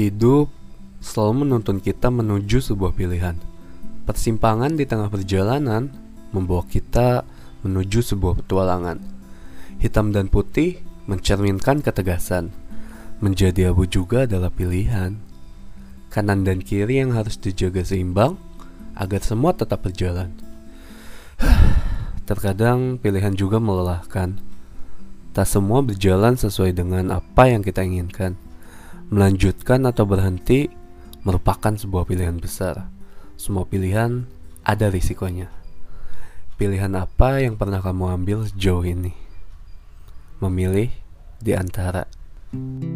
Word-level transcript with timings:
Hidup 0.00 0.48
selalu 1.04 1.44
menuntun 1.44 1.76
kita 1.76 2.08
menuju 2.08 2.64
sebuah 2.64 2.96
pilihan. 2.96 3.36
Persimpangan 4.08 4.72
di 4.72 4.88
tengah 4.88 5.12
perjalanan 5.12 5.92
membawa 6.32 6.64
kita 6.64 7.20
menuju 7.60 8.00
sebuah 8.00 8.40
petualangan. 8.40 8.96
Hitam 9.76 10.16
dan 10.16 10.32
putih 10.32 10.80
mencerminkan 11.04 11.84
ketegasan. 11.84 12.48
Menjadi 13.20 13.76
abu 13.76 13.84
juga 13.84 14.24
adalah 14.24 14.48
pilihan. 14.48 15.20
Kanan 16.08 16.48
dan 16.48 16.64
kiri 16.64 17.04
yang 17.04 17.12
harus 17.12 17.36
dijaga 17.36 17.84
seimbang 17.84 18.40
agar 18.96 19.20
semua 19.20 19.52
tetap 19.52 19.84
berjalan. 19.84 20.32
Terkadang 22.28 22.96
pilihan 22.96 23.36
juga 23.36 23.60
melelahkan. 23.60 24.40
Tak 25.36 25.44
semua 25.44 25.84
berjalan 25.84 26.40
sesuai 26.40 26.72
dengan 26.72 27.12
apa 27.12 27.52
yang 27.52 27.60
kita 27.60 27.84
inginkan. 27.84 28.48
Melanjutkan 29.10 29.90
atau 29.90 30.06
berhenti 30.06 30.70
merupakan 31.26 31.74
sebuah 31.74 32.06
pilihan 32.06 32.38
besar. 32.38 32.86
Semua 33.34 33.66
pilihan 33.66 34.22
ada 34.62 34.86
risikonya. 34.86 35.50
Pilihan 36.54 36.94
apa 36.94 37.42
yang 37.42 37.58
pernah 37.58 37.82
kamu 37.82 38.22
ambil 38.22 38.46
sejauh 38.46 38.86
ini? 38.86 39.10
Memilih 40.38 40.94
di 41.42 41.52
antara. 41.58 42.06
thank 42.50 42.82
you 42.84 42.89